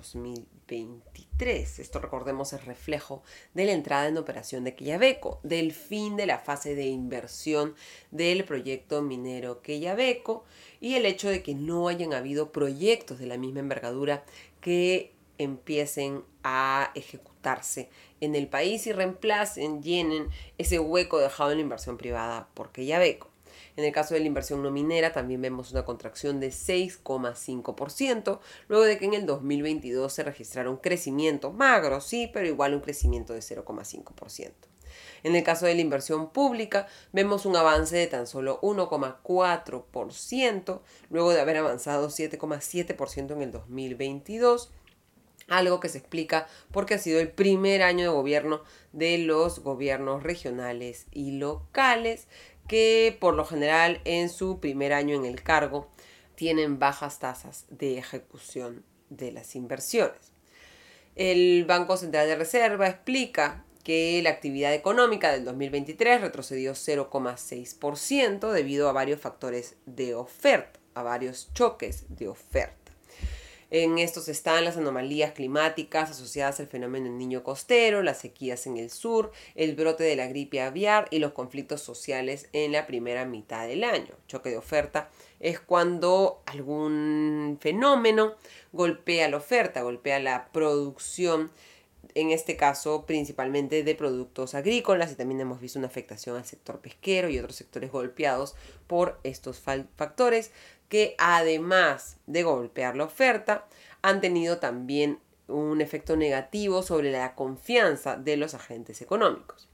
2023. 0.68 1.78
Esto 1.78 1.98
recordemos 2.00 2.52
es 2.52 2.64
reflejo 2.64 3.22
de 3.54 3.64
la 3.64 3.72
entrada 3.72 4.08
en 4.08 4.18
operación 4.18 4.64
de 4.64 4.74
Quellaveco, 4.74 5.40
del 5.42 5.72
fin 5.72 6.16
de 6.16 6.26
la 6.26 6.38
fase 6.38 6.74
de 6.74 6.86
inversión 6.86 7.74
del 8.10 8.44
proyecto 8.44 9.02
minero 9.02 9.62
Quellaveco 9.62 10.44
y 10.80 10.94
el 10.94 11.06
hecho 11.06 11.28
de 11.28 11.42
que 11.42 11.54
no 11.54 11.88
hayan 11.88 12.12
habido 12.12 12.52
proyectos 12.52 13.18
de 13.18 13.26
la 13.26 13.38
misma 13.38 13.60
envergadura 13.60 14.24
que 14.60 15.12
empiecen 15.38 16.24
a 16.42 16.90
ejecutarse 16.94 17.88
en 18.20 18.34
el 18.34 18.48
país 18.48 18.86
y 18.86 18.92
reemplacen, 18.92 19.82
llenen 19.82 20.28
ese 20.58 20.78
hueco 20.78 21.18
dejado 21.18 21.52
en 21.52 21.58
la 21.58 21.62
inversión 21.62 21.98
privada 21.98 22.48
por 22.54 22.72
Quellaveco. 22.72 23.35
En 23.76 23.84
el 23.84 23.92
caso 23.92 24.14
de 24.14 24.20
la 24.20 24.26
inversión 24.26 24.62
no 24.62 24.70
minera 24.70 25.12
también 25.12 25.42
vemos 25.42 25.72
una 25.72 25.84
contracción 25.84 26.40
de 26.40 26.48
6,5%, 26.48 28.40
luego 28.68 28.84
de 28.84 28.96
que 28.98 29.04
en 29.04 29.12
el 29.14 29.26
2022 29.26 30.12
se 30.12 30.22
registrara 30.22 30.70
un 30.70 30.76
crecimiento 30.78 31.52
magro, 31.52 32.00
sí, 32.00 32.30
pero 32.32 32.46
igual 32.46 32.72
un 32.74 32.80
crecimiento 32.80 33.34
de 33.34 33.40
0,5%. 33.40 34.52
En 35.22 35.36
el 35.36 35.42
caso 35.42 35.66
de 35.66 35.74
la 35.74 35.82
inversión 35.82 36.30
pública, 36.30 36.86
vemos 37.12 37.44
un 37.44 37.56
avance 37.56 37.96
de 37.96 38.06
tan 38.06 38.26
solo 38.26 38.58
1,4%, 38.62 40.80
luego 41.10 41.32
de 41.32 41.40
haber 41.40 41.58
avanzado 41.58 42.08
7,7% 42.08 43.32
en 43.32 43.42
el 43.42 43.50
2022 43.50 44.70
algo 45.48 45.80
que 45.80 45.88
se 45.88 45.98
explica 45.98 46.46
porque 46.72 46.94
ha 46.94 46.98
sido 46.98 47.20
el 47.20 47.30
primer 47.30 47.82
año 47.82 48.02
de 48.02 48.16
gobierno 48.16 48.62
de 48.92 49.18
los 49.18 49.60
gobiernos 49.60 50.22
regionales 50.22 51.06
y 51.12 51.32
locales 51.32 52.26
que 52.66 53.16
por 53.20 53.34
lo 53.34 53.44
general 53.44 54.00
en 54.04 54.28
su 54.28 54.60
primer 54.60 54.92
año 54.92 55.16
en 55.16 55.24
el 55.24 55.42
cargo 55.42 55.88
tienen 56.34 56.78
bajas 56.78 57.18
tasas 57.18 57.64
de 57.70 57.98
ejecución 57.98 58.84
de 59.10 59.32
las 59.32 59.56
inversiones. 59.56 60.32
El 61.14 61.64
Banco 61.64 61.96
Central 61.96 62.26
de 62.26 62.36
Reserva 62.36 62.88
explica 62.88 63.64
que 63.82 64.20
la 64.22 64.30
actividad 64.30 64.74
económica 64.74 65.30
del 65.30 65.44
2023 65.44 66.20
retrocedió 66.20 66.72
0,6% 66.72 68.50
debido 68.50 68.88
a 68.88 68.92
varios 68.92 69.20
factores 69.20 69.76
de 69.86 70.14
oferta, 70.14 70.80
a 70.94 71.02
varios 71.02 71.52
choques 71.54 72.04
de 72.08 72.28
oferta. 72.28 72.85
En 73.70 73.98
estos 73.98 74.28
están 74.28 74.64
las 74.64 74.76
anomalías 74.76 75.32
climáticas 75.32 76.10
asociadas 76.10 76.60
al 76.60 76.68
fenómeno 76.68 77.06
del 77.06 77.18
niño 77.18 77.42
costero, 77.42 78.02
las 78.02 78.18
sequías 78.18 78.66
en 78.68 78.76
el 78.76 78.90
sur, 78.90 79.32
el 79.56 79.74
brote 79.74 80.04
de 80.04 80.14
la 80.14 80.28
gripe 80.28 80.60
aviar 80.60 81.08
y 81.10 81.18
los 81.18 81.32
conflictos 81.32 81.80
sociales 81.80 82.48
en 82.52 82.70
la 82.70 82.86
primera 82.86 83.24
mitad 83.24 83.66
del 83.66 83.82
año. 83.82 84.14
Choque 84.28 84.50
de 84.50 84.56
oferta 84.56 85.10
es 85.40 85.58
cuando 85.58 86.42
algún 86.46 87.58
fenómeno 87.60 88.34
golpea 88.72 89.28
la 89.28 89.38
oferta, 89.38 89.82
golpea 89.82 90.20
la 90.20 90.48
producción 90.52 91.50
en 92.14 92.30
este 92.30 92.56
caso 92.56 93.04
principalmente 93.04 93.82
de 93.82 93.94
productos 93.94 94.54
agrícolas 94.54 95.12
y 95.12 95.16
también 95.16 95.40
hemos 95.40 95.60
visto 95.60 95.78
una 95.78 95.88
afectación 95.88 96.36
al 96.36 96.44
sector 96.44 96.80
pesquero 96.80 97.28
y 97.28 97.38
otros 97.38 97.56
sectores 97.56 97.92
golpeados 97.92 98.54
por 98.86 99.20
estos 99.22 99.58
factores 99.58 100.50
que 100.88 101.14
además 101.18 102.18
de 102.26 102.42
golpear 102.42 102.96
la 102.96 103.04
oferta, 103.04 103.66
han 104.02 104.20
tenido 104.20 104.58
también 104.58 105.18
un 105.48 105.80
efecto 105.80 106.16
negativo 106.16 106.82
sobre 106.82 107.12
la 107.12 107.34
confianza 107.34 108.16
de 108.16 108.36
los 108.36 108.54
agentes 108.54 109.00
económicos. 109.02 109.68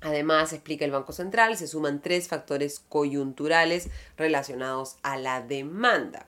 Además, 0.00 0.52
explica 0.52 0.84
el 0.84 0.90
Banco 0.90 1.12
Central, 1.12 1.56
se 1.56 1.68
suman 1.68 2.02
tres 2.02 2.26
factores 2.26 2.80
coyunturales 2.88 3.88
relacionados 4.16 4.96
a 5.02 5.16
la 5.16 5.40
demanda. 5.42 6.26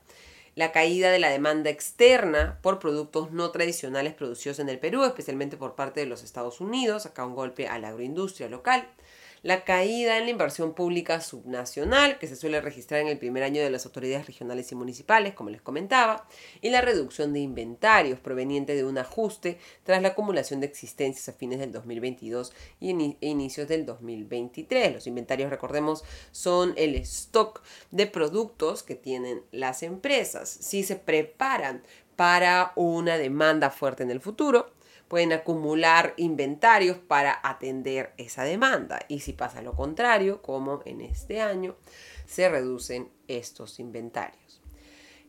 La 0.54 0.70
caída 0.70 1.10
de 1.10 1.18
la 1.18 1.30
demanda 1.30 1.70
externa 1.70 2.60
por 2.62 2.78
productos 2.78 3.32
no 3.32 3.50
tradicionales 3.50 4.14
producidos 4.14 4.60
en 4.60 4.68
el 4.68 4.78
Perú, 4.78 5.02
especialmente 5.02 5.56
por 5.56 5.74
parte 5.74 5.98
de 5.98 6.06
los 6.06 6.22
Estados 6.22 6.60
Unidos, 6.60 7.06
acá 7.06 7.26
un 7.26 7.34
golpe 7.34 7.66
a 7.66 7.80
la 7.80 7.88
agroindustria 7.88 8.48
local 8.48 8.88
la 9.44 9.62
caída 9.62 10.16
en 10.16 10.24
la 10.24 10.30
inversión 10.30 10.72
pública 10.72 11.20
subnacional, 11.20 12.18
que 12.18 12.26
se 12.26 12.34
suele 12.34 12.62
registrar 12.62 13.02
en 13.02 13.08
el 13.08 13.18
primer 13.18 13.42
año 13.42 13.62
de 13.62 13.68
las 13.68 13.84
autoridades 13.84 14.26
regionales 14.26 14.72
y 14.72 14.74
municipales, 14.74 15.34
como 15.34 15.50
les 15.50 15.60
comentaba, 15.60 16.26
y 16.62 16.70
la 16.70 16.80
reducción 16.80 17.34
de 17.34 17.40
inventarios 17.40 18.18
proveniente 18.20 18.74
de 18.74 18.84
un 18.84 18.96
ajuste 18.96 19.58
tras 19.82 20.00
la 20.00 20.08
acumulación 20.08 20.60
de 20.60 20.66
existencias 20.66 21.28
a 21.28 21.34
fines 21.34 21.58
del 21.58 21.72
2022 21.72 22.54
y 22.80 22.90
e 23.20 23.28
inicios 23.28 23.68
del 23.68 23.84
2023. 23.84 24.94
Los 24.94 25.06
inventarios, 25.06 25.50
recordemos, 25.50 26.04
son 26.32 26.72
el 26.78 26.94
stock 26.94 27.62
de 27.90 28.06
productos 28.06 28.82
que 28.82 28.94
tienen 28.94 29.42
las 29.52 29.82
empresas. 29.82 30.48
Si 30.48 30.84
se 30.84 30.96
preparan 30.96 31.82
para 32.16 32.72
una 32.76 33.18
demanda 33.18 33.70
fuerte 33.70 34.02
en 34.02 34.10
el 34.10 34.20
futuro, 34.20 34.70
pueden 35.08 35.32
acumular 35.32 36.14
inventarios 36.16 36.98
para 36.98 37.38
atender 37.42 38.12
esa 38.16 38.44
demanda. 38.44 39.00
Y 39.08 39.20
si 39.20 39.32
pasa 39.32 39.62
lo 39.62 39.74
contrario, 39.74 40.42
como 40.42 40.80
en 40.84 41.00
este 41.00 41.40
año, 41.40 41.76
se 42.26 42.48
reducen 42.48 43.10
estos 43.28 43.78
inventarios. 43.78 44.60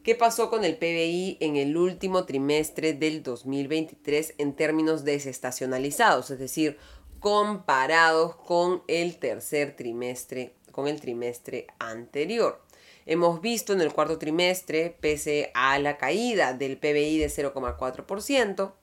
¿Qué 0.04 0.14
pasó 0.14 0.52
con 0.52 0.64
el 0.64 0.78
PBI 0.78 1.38
en 1.40 1.56
el 1.56 1.76
último 1.78 2.26
trimestre 2.26 2.94
del 2.94 3.24
2023 3.24 4.36
en 4.38 4.56
términos 4.56 5.04
desestacionalizados? 5.04 6.30
Es 6.30 6.38
decir, 6.38 6.78
comparados 7.20 8.36
con 8.36 8.84
el 8.88 9.18
tercer 9.18 9.76
trimestre, 9.76 10.54
con 10.72 10.88
el 10.88 11.02
trimestre 11.02 11.66
anterior. 11.80 12.62
Hemos 13.08 13.40
visto 13.40 13.74
en 13.74 13.82
el 13.82 13.94
cuarto 13.94 14.18
trimestre, 14.18 14.98
pese 15.00 15.52
a 15.54 15.78
la 15.78 15.98
caída 15.98 16.54
del 16.54 16.78
PBI 16.78 17.20
de 17.20 17.28
0,4%, 17.28 18.74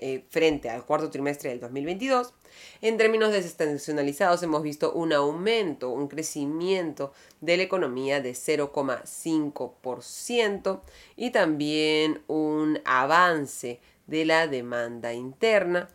eh, 0.00 0.24
frente 0.30 0.68
al 0.68 0.84
cuarto 0.84 1.10
trimestre 1.10 1.50
del 1.50 1.60
2022. 1.60 2.34
En 2.80 2.96
términos 2.96 3.30
desestacionalizados 3.30 4.42
hemos 4.42 4.64
visto 4.64 4.92
un 4.92 5.12
aumento, 5.12 5.90
un 5.90 6.08
crecimiento 6.08 7.12
de 7.40 7.56
la 7.56 7.62
economía 7.64 8.20
de 8.20 8.32
0,5% 8.32 10.80
y 11.16 11.30
también 11.30 12.20
un 12.26 12.80
avance 12.84 13.80
de 14.06 14.24
la 14.24 14.48
demanda 14.48 15.14
interna 15.14 15.88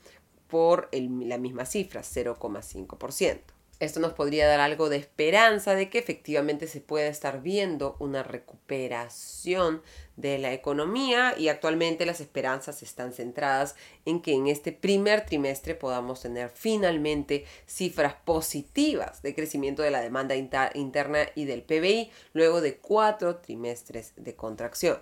por 0.48 0.88
la 0.94 1.38
misma 1.38 1.66
cifra, 1.66 2.02
0,5%. 2.02 3.53
Esto 3.84 4.00
nos 4.00 4.14
podría 4.14 4.48
dar 4.48 4.62
algo 4.62 4.88
de 4.88 4.96
esperanza 4.96 5.76
de 5.76 5.90
que 5.90 6.00
efectivamente 6.00 6.68
se 6.68 6.80
pueda 6.80 7.08
estar 7.08 7.42
viendo 7.42 7.98
una 8.00 8.24
recuperación 8.24 9.82
de 10.16 10.38
la 10.38 10.54
economía 10.54 11.36
y 11.38 11.50
actualmente 11.50 12.06
las 12.06 12.22
esperanzas 12.22 12.82
están 12.82 13.12
centradas 13.12 13.76
en 14.06 14.22
que 14.22 14.36
en 14.36 14.48
este 14.48 14.72
primer 14.72 15.26
trimestre 15.26 15.76
podamos 15.76 16.22
tener 16.22 16.50
finalmente 16.50 17.44
cifras 17.66 18.14
positivas 18.24 19.22
de 19.22 19.36
crecimiento 19.36 19.82
de 19.82 19.92
la 19.92 20.00
demanda 20.00 20.38
interna 20.38 21.26
y 21.36 21.44
del 21.44 21.64
PBI 21.64 22.10
luego 22.32 22.62
de 22.62 22.78
cuatro 22.78 23.36
trimestres 23.36 24.14
de 24.16 24.34
contracción. 24.34 25.00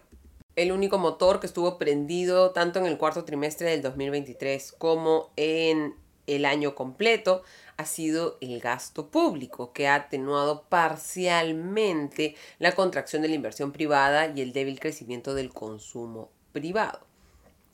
El 0.56 0.72
único 0.72 0.98
motor 0.98 1.40
que 1.40 1.46
estuvo 1.46 1.78
prendido 1.78 2.50
tanto 2.50 2.80
en 2.80 2.88
el 2.88 2.98
cuarto 2.98 3.26
trimestre 3.26 3.70
del 3.70 3.84
2023 3.84 4.72
como 4.72 5.30
en 5.36 5.94
el 6.28 6.46
año 6.46 6.76
completo 6.76 7.44
ha 7.78 7.86
sido 7.86 8.38
el 8.42 8.60
gasto 8.60 9.08
público, 9.08 9.74
que 9.74 9.88
ha 9.88 9.96
atenuado 9.96 10.64
parcialmente 10.70 12.36
la 12.60 12.74
contracción 12.74 13.22
de 13.22 13.30
la 13.30 13.36
inversión 13.36 13.72
privada 13.72 14.32
y 14.36 14.42
el 14.42 14.54
débil 14.54 14.80
crecimiento 14.80 15.34
del 15.34 15.52
consumo 15.52 16.30
privado. 16.52 17.00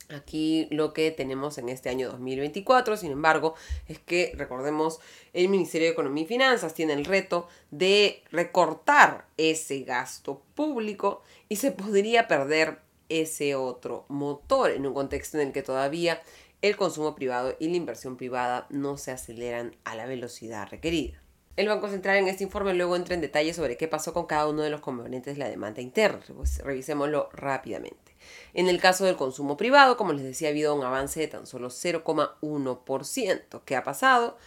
Aquí 0.09 0.69
lo 0.71 0.93
que 0.93 1.11
tenemos 1.11 1.57
en 1.57 1.67
este 1.67 1.89
año 1.89 2.09
2024, 2.09 2.95
sin 2.95 3.11
embargo, 3.11 3.55
es 3.89 3.99
que 3.99 4.31
recordemos, 4.37 4.99
el 5.33 5.49
Ministerio 5.49 5.87
de 5.87 5.93
Economía 5.93 6.23
y 6.23 6.27
Finanzas 6.27 6.73
tiene 6.73 6.93
el 6.93 7.03
reto 7.03 7.49
de 7.71 8.23
recortar 8.31 9.25
ese 9.35 9.81
gasto 9.81 10.41
público 10.55 11.23
y 11.49 11.57
se 11.57 11.71
podría 11.71 12.29
perder 12.29 12.79
ese 13.09 13.55
otro 13.55 14.05
motor 14.07 14.71
en 14.71 14.85
un 14.85 14.93
contexto 14.93 15.37
en 15.37 15.47
el 15.47 15.53
que 15.53 15.61
todavía 15.61 16.21
el 16.61 16.75
consumo 16.75 17.15
privado 17.15 17.55
y 17.59 17.69
la 17.69 17.77
inversión 17.77 18.17
privada 18.17 18.67
no 18.69 18.97
se 18.97 19.11
aceleran 19.11 19.75
a 19.83 19.95
la 19.95 20.05
velocidad 20.05 20.67
requerida. 20.69 21.21
El 21.55 21.67
Banco 21.69 21.89
Central 21.89 22.17
en 22.17 22.27
este 22.27 22.43
informe 22.43 22.75
luego 22.75 22.95
entra 22.95 23.15
en 23.15 23.21
detalle 23.21 23.51
sobre 23.51 23.77
qué 23.77 23.87
pasó 23.87 24.13
con 24.13 24.27
cada 24.27 24.47
uno 24.47 24.61
de 24.61 24.69
los 24.69 24.81
componentes 24.81 25.35
de 25.35 25.39
la 25.39 25.49
demanda 25.49 25.81
interna. 25.81 26.21
Pues 26.35 26.59
revisémoslo 26.59 27.29
rápidamente. 27.33 28.15
En 28.53 28.67
el 28.67 28.79
caso 28.79 29.05
del 29.05 29.15
consumo 29.15 29.57
privado, 29.57 29.97
como 29.97 30.13
les 30.13 30.23
decía, 30.23 30.49
ha 30.49 30.51
habido 30.51 30.75
un 30.75 30.83
avance 30.83 31.19
de 31.19 31.27
tan 31.27 31.47
solo 31.47 31.69
0,1%. 31.69 33.61
¿Qué 33.65 33.75
ha 33.75 33.83
pasado? 33.83 34.37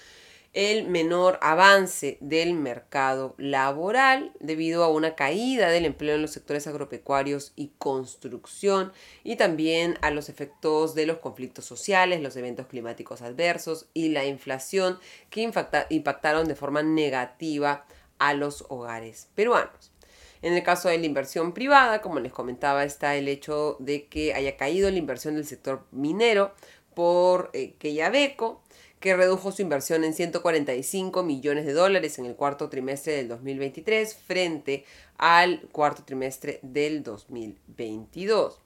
El 0.53 0.89
menor 0.89 1.39
avance 1.43 2.19
del 2.21 2.55
mercado 2.55 3.35
laboral 3.39 4.33
debido 4.41 4.83
a 4.83 4.89
una 4.89 5.15
caída 5.15 5.69
del 5.69 5.85
empleo 5.85 6.17
en 6.17 6.23
los 6.23 6.33
sectores 6.33 6.67
agropecuarios 6.67 7.53
y 7.55 7.73
construcción 7.79 8.93
y 9.23 9.37
también 9.37 9.97
a 10.03 10.11
los 10.11 10.29
efectos 10.29 10.97
de 10.97 11.07
los 11.07 11.19
conflictos 11.19 11.65
sociales, 11.65 12.21
los 12.21 12.35
eventos 12.35 12.67
climáticos 12.67 13.23
adversos 13.23 13.87
y 13.95 14.09
la 14.09 14.25
inflación 14.25 14.99
que 15.31 15.49
impactaron 15.89 16.49
de 16.49 16.57
forma 16.57 16.83
negativa 16.83 17.87
a 18.19 18.35
los 18.35 18.65
hogares 18.69 19.29
peruanos. 19.37 19.93
En 20.43 20.55
el 20.55 20.63
caso 20.63 20.89
de 20.89 20.99
la 20.99 21.07
inversión 21.07 21.53
privada, 21.53 22.01
como 22.01 22.19
les 22.19 22.33
comentaba, 22.33 22.85
está 22.85 23.15
el 23.15 23.29
hecho 23.29 23.77
de 23.79 24.07
que 24.07 24.35
haya 24.35 24.57
caído 24.57 24.91
la 24.91 24.97
inversión 24.97 25.35
del 25.35 25.45
sector 25.45 25.87
minero 25.91 26.55
por 26.95 27.51
eh, 27.53 27.75
Quellaveco, 27.79 28.63
que 29.01 29.17
redujo 29.17 29.51
su 29.51 29.63
inversión 29.63 30.05
en 30.05 30.15
145 30.15 31.23
millones 31.23 31.65
de 31.65 31.73
dólares 31.73 32.19
en 32.19 32.27
el 32.27 32.37
cuarto 32.37 32.69
trimestre 32.69 33.15
del 33.15 33.29
2023 33.29 34.15
frente 34.15 34.85
al 35.17 35.63
cuarto 35.73 36.05
trimestre 36.05 36.61
del 36.63 37.03
2022. 37.03 38.59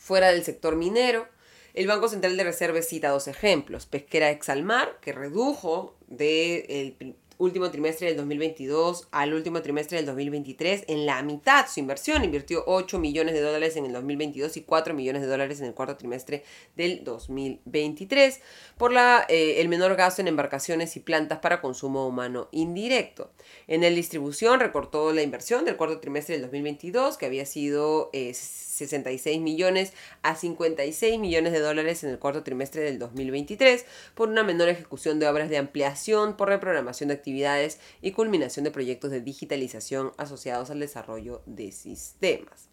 Fuera 0.00 0.32
del 0.32 0.44
sector 0.44 0.74
minero, 0.74 1.28
el 1.74 1.86
Banco 1.86 2.08
Central 2.08 2.36
de 2.36 2.44
Reserva 2.44 2.82
cita 2.82 3.10
dos 3.10 3.28
ejemplos. 3.28 3.86
Pesquera 3.86 4.30
Exalmar, 4.30 4.98
que 5.00 5.12
redujo 5.12 5.94
del 6.08 7.16
último 7.38 7.70
trimestre 7.70 8.08
del 8.08 8.16
2022 8.16 9.08
al 9.10 9.32
último 9.32 9.62
trimestre 9.62 9.96
del 9.96 10.06
2023 10.06 10.84
en 10.88 11.06
la 11.06 11.22
mitad 11.22 11.66
su 11.68 11.80
inversión. 11.80 12.24
Invirtió 12.24 12.64
8 12.66 12.98
millones 12.98 13.34
de 13.34 13.40
dólares 13.40 13.76
en 13.76 13.86
el 13.86 13.92
2022 13.92 14.56
y 14.56 14.62
4 14.62 14.94
millones 14.94 15.22
de 15.22 15.28
dólares 15.28 15.60
en 15.60 15.66
el 15.66 15.74
cuarto 15.74 15.96
trimestre 15.96 16.44
del 16.76 17.04
2023 17.04 18.40
por 18.76 18.92
la, 18.92 19.24
eh, 19.28 19.60
el 19.60 19.68
menor 19.68 19.96
gasto 19.96 20.20
en 20.20 20.28
embarcaciones 20.28 20.96
y 20.96 21.00
plantas 21.00 21.38
para 21.38 21.60
consumo 21.60 22.06
humano 22.06 22.48
indirecto. 22.52 23.30
En 23.66 23.84
el 23.84 23.94
distribución 23.94 24.60
recortó 24.60 25.12
la 25.12 25.22
inversión 25.22 25.64
del 25.64 25.76
cuarto 25.76 26.00
trimestre 26.00 26.34
del 26.34 26.42
2022 26.42 27.16
que 27.16 27.26
había 27.26 27.46
sido... 27.46 28.10
Eh, 28.12 28.34
66 28.78 29.40
millones 29.40 29.92
a 30.22 30.34
56 30.34 31.18
millones 31.18 31.52
de 31.52 31.60
dólares 31.60 32.04
en 32.04 32.10
el 32.10 32.18
cuarto 32.18 32.42
trimestre 32.42 32.82
del 32.82 32.98
2023 32.98 33.84
por 34.14 34.28
una 34.28 34.42
menor 34.42 34.68
ejecución 34.68 35.18
de 35.18 35.28
obras 35.28 35.50
de 35.50 35.58
ampliación, 35.58 36.36
por 36.36 36.48
reprogramación 36.48 37.08
de 37.08 37.14
actividades 37.14 37.80
y 38.00 38.12
culminación 38.12 38.64
de 38.64 38.70
proyectos 38.70 39.10
de 39.10 39.20
digitalización 39.20 40.12
asociados 40.16 40.70
al 40.70 40.80
desarrollo 40.80 41.42
de 41.46 41.72
sistemas. 41.72 42.68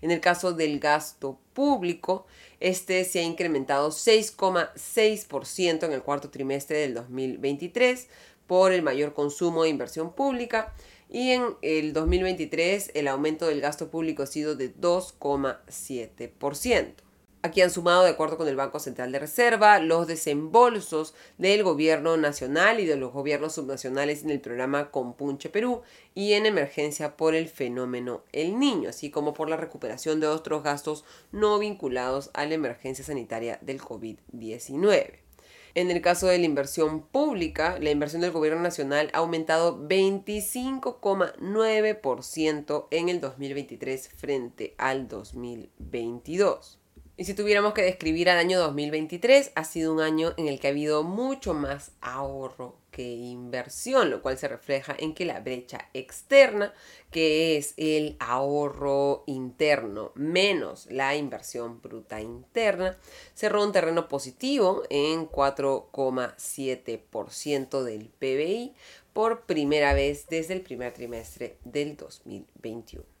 En 0.00 0.10
el 0.10 0.20
caso 0.20 0.52
del 0.52 0.80
gasto 0.80 1.38
público, 1.52 2.26
este 2.58 3.04
se 3.04 3.20
ha 3.20 3.22
incrementado 3.22 3.90
6,6% 3.90 5.84
en 5.84 5.92
el 5.92 6.02
cuarto 6.02 6.28
trimestre 6.28 6.78
del 6.78 6.94
2023 6.94 8.08
por 8.48 8.72
el 8.72 8.82
mayor 8.82 9.14
consumo 9.14 9.62
de 9.62 9.68
inversión 9.68 10.12
pública 10.12 10.74
y 11.12 11.30
en 11.32 11.56
el 11.60 11.92
2023 11.92 12.92
el 12.94 13.06
aumento 13.06 13.46
del 13.46 13.60
gasto 13.60 13.90
público 13.90 14.22
ha 14.22 14.26
sido 14.26 14.56
de 14.56 14.74
2,7%. 14.74 16.94
Aquí 17.44 17.60
han 17.60 17.70
sumado, 17.70 18.04
de 18.04 18.10
acuerdo 18.10 18.38
con 18.38 18.46
el 18.46 18.54
Banco 18.54 18.78
Central 18.78 19.10
de 19.10 19.18
Reserva, 19.18 19.80
los 19.80 20.06
desembolsos 20.06 21.12
del 21.38 21.64
gobierno 21.64 22.16
nacional 22.16 22.78
y 22.78 22.86
de 22.86 22.94
los 22.96 23.12
gobiernos 23.12 23.54
subnacionales 23.54 24.22
en 24.22 24.30
el 24.30 24.40
programa 24.40 24.92
Compunche 24.92 25.50
Perú 25.50 25.82
y 26.14 26.34
en 26.34 26.46
emergencia 26.46 27.16
por 27.16 27.34
el 27.34 27.48
fenómeno 27.48 28.22
El 28.32 28.60
Niño, 28.60 28.88
así 28.88 29.10
como 29.10 29.34
por 29.34 29.50
la 29.50 29.56
recuperación 29.56 30.20
de 30.20 30.28
otros 30.28 30.62
gastos 30.62 31.04
no 31.32 31.58
vinculados 31.58 32.30
a 32.32 32.46
la 32.46 32.54
emergencia 32.54 33.04
sanitaria 33.04 33.58
del 33.60 33.80
COVID-19. 33.80 35.18
En 35.74 35.90
el 35.90 36.02
caso 36.02 36.26
de 36.26 36.38
la 36.38 36.44
inversión 36.44 37.00
pública, 37.00 37.78
la 37.80 37.90
inversión 37.90 38.20
del 38.20 38.32
gobierno 38.32 38.60
nacional 38.60 39.08
ha 39.14 39.18
aumentado 39.18 39.88
25,9% 39.88 42.88
en 42.90 43.08
el 43.08 43.22
2023 43.22 44.10
frente 44.10 44.74
al 44.76 45.08
2022. 45.08 46.81
Y 47.14 47.24
si 47.24 47.34
tuviéramos 47.34 47.74
que 47.74 47.82
describir 47.82 48.30
al 48.30 48.38
año 48.38 48.58
2023, 48.58 49.52
ha 49.54 49.64
sido 49.64 49.92
un 49.92 50.00
año 50.00 50.32
en 50.38 50.48
el 50.48 50.58
que 50.58 50.68
ha 50.68 50.70
habido 50.70 51.02
mucho 51.02 51.52
más 51.52 51.92
ahorro 52.00 52.78
que 52.90 53.02
inversión, 53.02 54.08
lo 54.10 54.22
cual 54.22 54.38
se 54.38 54.48
refleja 54.48 54.96
en 54.98 55.12
que 55.14 55.26
la 55.26 55.40
brecha 55.40 55.90
externa, 55.92 56.72
que 57.10 57.58
es 57.58 57.74
el 57.76 58.16
ahorro 58.18 59.24
interno 59.26 60.12
menos 60.14 60.86
la 60.90 61.14
inversión 61.14 61.82
bruta 61.82 62.22
interna, 62.22 62.96
cerró 63.34 63.62
un 63.62 63.72
terreno 63.72 64.08
positivo 64.08 64.82
en 64.88 65.28
4,7% 65.28 67.82
del 67.82 68.08
PBI 68.08 68.74
por 69.12 69.42
primera 69.42 69.92
vez 69.92 70.28
desde 70.28 70.54
el 70.54 70.62
primer 70.62 70.94
trimestre 70.94 71.58
del 71.64 71.94
2021. 71.96 73.11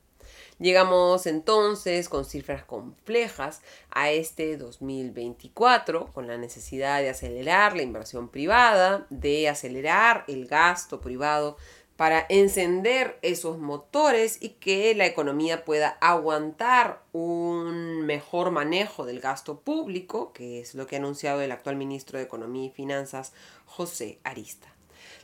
Llegamos 0.62 1.26
entonces 1.26 2.08
con 2.08 2.24
cifras 2.24 2.62
complejas 2.62 3.62
a 3.90 4.12
este 4.12 4.56
2024 4.56 6.06
con 6.12 6.28
la 6.28 6.38
necesidad 6.38 7.00
de 7.00 7.10
acelerar 7.10 7.74
la 7.74 7.82
inversión 7.82 8.28
privada, 8.28 9.04
de 9.10 9.48
acelerar 9.48 10.22
el 10.28 10.46
gasto 10.46 11.00
privado 11.00 11.56
para 11.96 12.24
encender 12.28 13.18
esos 13.22 13.58
motores 13.58 14.40
y 14.40 14.50
que 14.50 14.94
la 14.94 15.06
economía 15.06 15.64
pueda 15.64 15.98
aguantar 16.00 17.02
un 17.10 18.06
mejor 18.06 18.52
manejo 18.52 19.04
del 19.04 19.18
gasto 19.18 19.58
público, 19.58 20.32
que 20.32 20.60
es 20.60 20.76
lo 20.76 20.86
que 20.86 20.94
ha 20.94 21.00
anunciado 21.00 21.40
el 21.40 21.50
actual 21.50 21.74
ministro 21.74 22.20
de 22.20 22.24
Economía 22.24 22.66
y 22.66 22.70
Finanzas, 22.70 23.32
José 23.66 24.20
Arista. 24.22 24.71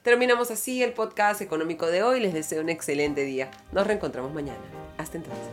Terminamos 0.08 0.50
así 0.50 0.82
el 0.82 0.94
podcast 0.94 1.42
económico 1.42 1.84
de 1.84 2.02
hoy. 2.02 2.18
Les 2.18 2.32
deseo 2.32 2.62
un 2.62 2.70
excelente 2.70 3.26
día. 3.26 3.50
Nos 3.72 3.86
reencontramos 3.86 4.32
mañana. 4.32 4.58
Hasta 4.96 5.18
entonces. 5.18 5.44